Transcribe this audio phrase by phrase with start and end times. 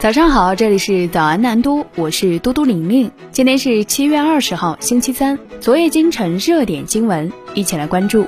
[0.00, 3.10] 早上好，这里是早安南都，我是嘟嘟玲玲。
[3.32, 5.36] 今天是七月二十号，星期三。
[5.60, 8.24] 昨夜今晨热点新闻，一起来关注。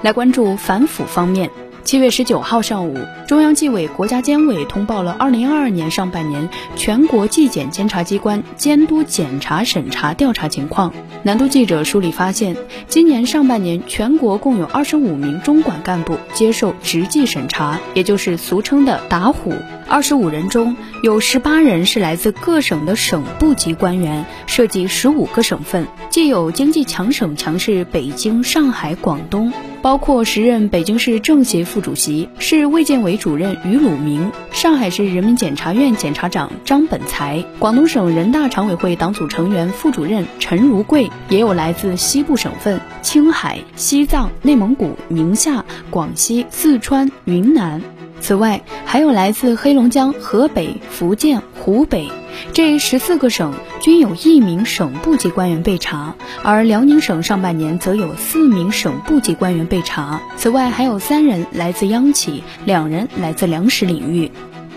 [0.00, 1.50] 来关注反腐方面。
[1.84, 2.96] 七月十九号上午，
[3.28, 10.94] 中央纪委国家监委通报了二零二二年上半年全国纪检监察机关监督检查审查调查情况。
[11.22, 12.56] 南都记者梳理发现，
[12.88, 19.52] 今年上半年全国共有二十五名中管干部接受执纪审查，也就是俗称的打虎。
[19.86, 29.52] 二十五人中有十八人是来自各省的省部级官员，涉及十五个省份，既有经济强省强市北京、上海、广东。
[29.82, 47.82] 包括时任北京市政协副主席、市卫健委主任于鲁明，上海市人民检察院检察长张本才，广东省人大常委会党组成员、副主任陈如桂，也有来自西部省份青海、西藏、内蒙古、宁夏、广西、四川、云南。
[48.24, 52.08] 此外，还有来自黑龙江、河北、福建、湖北
[52.54, 60.22] 这十四个省均有一名省部级官员被查，而辽宁省上半年则有四名省部级官员被查。
[60.38, 64.30] 此外，还有三人来自央企，两人来自粮食领域。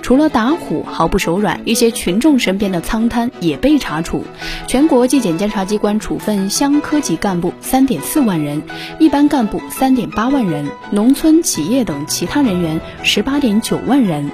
[0.08, 4.24] 除了打虎毫不手软，一些群众身边的苍摊也被查处。
[4.66, 8.62] 全国纪检监察机关处分乡科级干部三点四万人，
[9.00, 14.32] 一般干部三点八万人，农村企业等其他人员十八点九万人。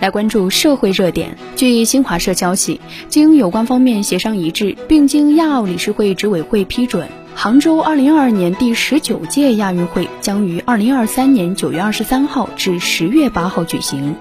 [0.00, 1.36] 来关注社会热点。
[1.54, 14.16] 据新华社消息，经有关方面协商一致，并经亚奥理事会执委会批准，杭州二零二二年第十九届亚运会将于二零二三年九月二十三号至十月八号举行。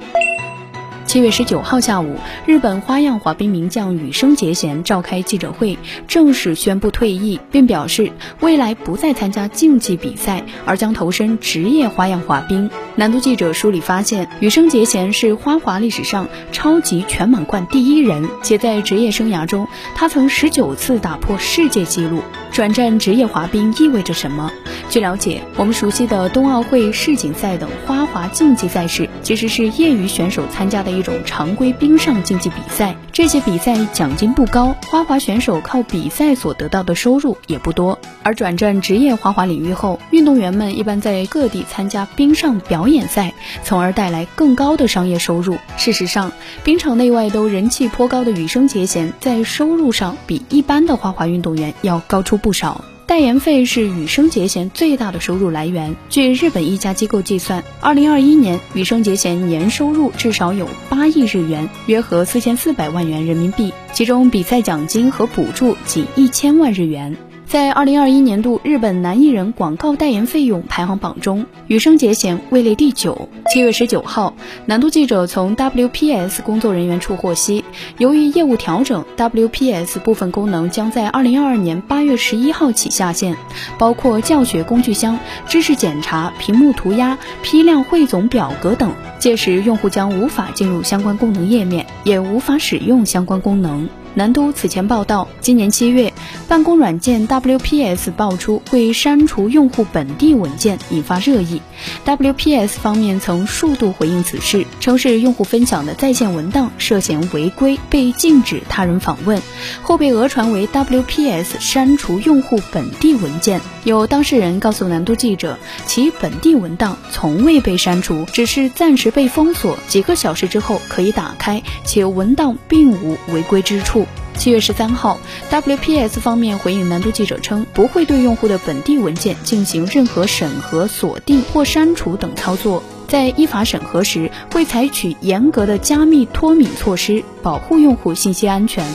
[1.10, 5.76] 七月十九号下午，日本花样滑冰名将羽生结弦召开记者会，
[6.08, 12.70] 正式宣布退役，并表示未来不再参加竞技比赛，而将投身职业花样滑冰。
[12.96, 22.22] 南都记者梳理发现，羽生结弦是花滑历史上超级全满贯第一人，且在职业生涯中，他曾十九次打破世界纪录。
[22.60, 24.52] 转战职业滑冰意味着什么？
[24.90, 32.98] 据了解，我们熟悉的冬奥会、世锦赛等花滑竞技赛事，其实是业余选手参加的一种常规冰上竞技比赛。
[33.14, 37.98] 这些比赛奖金不高，花滑选手靠比赛所得到的收入也不多。
[38.24, 43.34] 而转战职业花滑领域后，运动员们一般在各地参加冰上表演赛，
[43.64, 45.58] 从而带来更高的商业收入。
[45.78, 46.34] 事实上，
[46.66, 52.84] 冰场内外都人气颇高的羽生结弦，在收入上比一般的花滑运动员要高出不不少。
[53.06, 55.96] 代言费是羽生结弦最大的收入来源。
[56.10, 67.16] 据日本一家机构计算，二零二一年羽生结弦年收入至少有八亿日元，约合四千四百万元人民币，其中比赛奖金和补助仅一千万日元。
[67.50, 73.28] 在二零二一年度日本男艺人广告代言费用排行榜中，羽生结弦位列第九。
[73.52, 74.36] 七月十九号，
[74.68, 77.66] 南都记者从 WPS 工作人员处获悉，
[77.98, 83.36] 由于业务调整，WPS 部分功能将在二零二二年八月十一号起下线，
[83.80, 85.18] 包括教学工具箱、
[85.48, 88.94] 知识检查、屏幕涂鸦、批量汇总表格等。
[89.18, 93.90] 届时，用户将无法进入相关功能页面，也无法使用相关功能。
[94.16, 96.12] 南都此前报道，今年七月，
[96.48, 101.62] 办公软件 WPS 爆出会删除用户本地文件，引发热议。
[102.06, 109.42] WPS 方面曾数度回应此事，称是用户分享的在线文档涉嫌违规，被禁止他人访问，
[109.82, 113.62] 后被讹传为 WPS 删除用户本地文件。
[113.86, 124.06] 有当事人告诉南都记者，其本地文档从未被删除，只是暂时被封锁，几个小时之后可以打开，且文档并无违规之处。
[124.40, 125.20] 七月十三号
[125.52, 138.86] ，WPS 方面回应南都记者称，不会对用户的本地文件进行任何审核、锁定或删除等操作，在依法审核时会采取严格的加密脱敏措施，保护用户信息安全。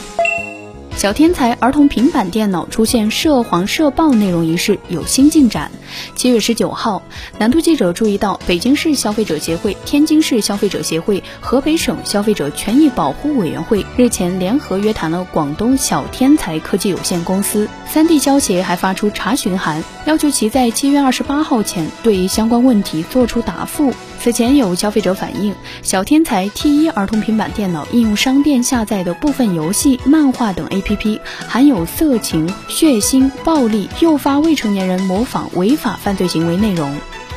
[0.97, 5.71] 小天才儿童平板电脑出现涉黄涉暴内容一事有新进展。
[6.15, 7.03] 七月十九号，
[7.39, 17.69] 南都记者注意到，北京市消费者协会、天津市消费者协会、河北省消费者权益保护委员会日前联合约谈了广东小天才科技有限公司。
[17.87, 23.93] 三地消协还发出查询函，要求其在七月二十八号前对相关问题作出答复。
[24.21, 36.95] 此前有消费者反映，小天才 T 一儿童平板电脑应用商店下载的部分游戏、漫画等 A APP 含有色情、血腥、暴力，诱发未成年人模仿违法犯罪行为内容。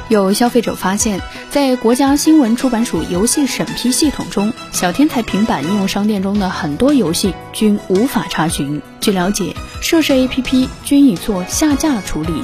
[0.09, 8.81] 有消费者发现，在国家新闻出版署游戏审批系统中，小天才平板应用商店中的很多游戏均无法查询。
[9.01, 12.41] 据了解，涉事 APP 均已做下架处理。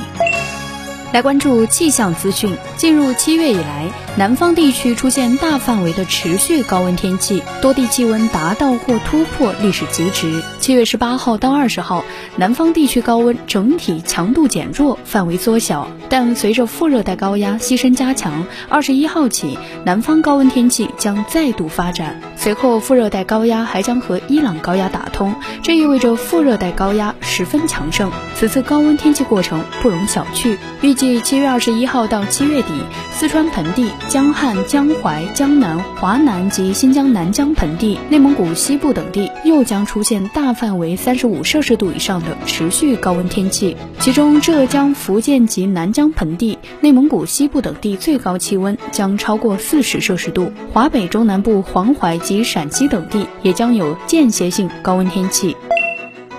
[1.14, 2.58] 来关注气象资讯。
[2.76, 3.88] 进入七月以来，
[4.18, 10.44] 南方地区出现大范围的持续高温天气，多地气温达到或突破历史极值。
[10.60, 12.04] 七月十八号到二十号，
[12.36, 15.88] 南方地区高温整体强度减弱，范围缩小。
[16.10, 22.20] 但随着副热带高压西伸加强，二十一号起，南方高温天气将再度发展。
[22.44, 28.12] 随后，副热带高压还将和伊朗高压打通，这意味着副热带高压十分强盛。
[28.36, 30.58] 此次高温天气过程不容小觑。
[30.82, 32.74] 预计七月二十一号到七月底，
[33.14, 43.78] 四川盆地、江汉、江淮、江南、华南及新疆南疆盆地、内蒙古西部等地又将出现大范围三十五摄氏度以上的持续高温天气。
[44.02, 55.56] 其中，浙江、福建及南疆盆地、内蒙古西部等地最高气温将超过四十摄氏度，华北中南部黄淮及及陕西等地也将有间歇性高温天气。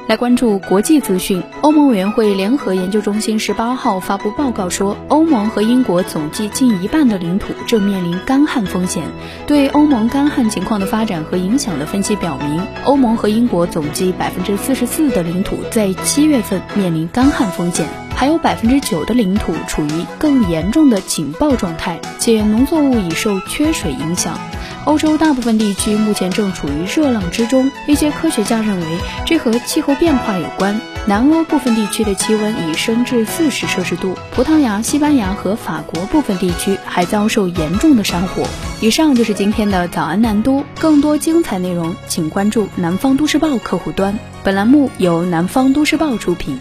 [0.07, 1.43] 来关注国际资讯。
[1.63, 9.03] 欧盟委员会联合研究中心十八号发布报告说，欧盟和英国总计近一半的领土正面临干旱风险。
[9.47, 24.39] 对欧盟干旱情况的发展和影响的分析表明，欧盟和英国总计百分之四十四的领土在七月份面临干旱风险，还有百分之九的领土处于更严重的警报状态，且农作物已受缺水影响。
[24.85, 28.87] 欧洲大部分地区目前正处于热浪之中，一些科学家认为
[29.25, 30.79] 这和气候变化有关。
[31.07, 38.43] 南欧部分地区的气温已升至四十摄氏度，葡萄牙、西班牙和法国部分地区还遭受严重的山火。
[38.81, 44.19] 以上就是今天的早安南都，更多精彩内容请关注南方都市报客户端。
[44.43, 46.59] 本栏目由南方都市报出品。